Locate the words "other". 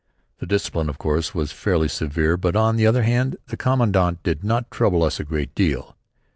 2.87-3.03